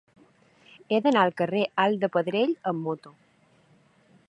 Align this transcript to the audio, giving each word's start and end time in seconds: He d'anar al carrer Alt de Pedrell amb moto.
He 0.95 0.99
d'anar 1.07 1.25
al 1.25 1.35
carrer 1.41 1.61
Alt 1.85 2.01
de 2.05 2.11
Pedrell 2.17 2.57
amb 2.73 2.85
moto. 2.87 3.17